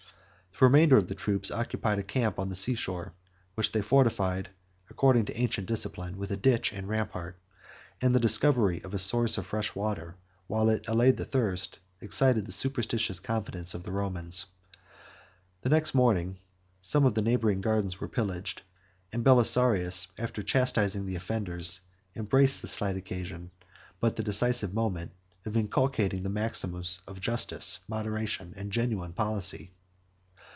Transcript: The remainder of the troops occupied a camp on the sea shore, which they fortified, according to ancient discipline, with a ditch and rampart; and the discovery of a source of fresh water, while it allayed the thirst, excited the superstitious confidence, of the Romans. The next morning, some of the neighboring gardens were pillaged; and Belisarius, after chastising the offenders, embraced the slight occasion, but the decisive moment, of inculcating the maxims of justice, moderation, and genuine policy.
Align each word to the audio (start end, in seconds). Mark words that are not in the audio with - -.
The 0.59 0.65
remainder 0.67 0.95
of 0.97 1.07
the 1.07 1.15
troops 1.15 1.49
occupied 1.49 1.97
a 1.97 2.03
camp 2.03 2.37
on 2.37 2.49
the 2.49 2.55
sea 2.55 2.75
shore, 2.75 3.13
which 3.55 3.71
they 3.71 3.81
fortified, 3.81 4.51
according 4.91 5.25
to 5.25 5.35
ancient 5.35 5.65
discipline, 5.67 6.17
with 6.19 6.29
a 6.29 6.37
ditch 6.37 6.71
and 6.71 6.87
rampart; 6.87 7.35
and 7.99 8.13
the 8.13 8.19
discovery 8.19 8.79
of 8.83 8.93
a 8.93 8.99
source 8.99 9.39
of 9.39 9.47
fresh 9.47 9.73
water, 9.73 10.17
while 10.45 10.69
it 10.69 10.87
allayed 10.87 11.17
the 11.17 11.25
thirst, 11.25 11.79
excited 11.99 12.45
the 12.45 12.51
superstitious 12.51 13.19
confidence, 13.19 13.73
of 13.73 13.81
the 13.81 13.91
Romans. 13.91 14.45
The 15.61 15.69
next 15.69 15.95
morning, 15.95 16.37
some 16.79 17.05
of 17.05 17.15
the 17.15 17.23
neighboring 17.23 17.61
gardens 17.61 17.99
were 17.99 18.07
pillaged; 18.07 18.61
and 19.11 19.23
Belisarius, 19.23 20.09
after 20.19 20.43
chastising 20.43 21.07
the 21.07 21.15
offenders, 21.15 21.79
embraced 22.15 22.61
the 22.61 22.67
slight 22.67 22.97
occasion, 22.97 23.49
but 23.99 24.15
the 24.15 24.21
decisive 24.21 24.75
moment, 24.75 25.11
of 25.43 25.57
inculcating 25.57 26.21
the 26.21 26.29
maxims 26.29 26.99
of 27.07 27.19
justice, 27.19 27.79
moderation, 27.87 28.53
and 28.55 28.71
genuine 28.71 29.13
policy. 29.13 29.71